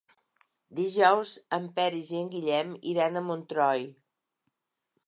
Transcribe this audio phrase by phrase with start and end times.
[0.79, 3.87] Dijous en Peris i en Guillem iran a Montroi.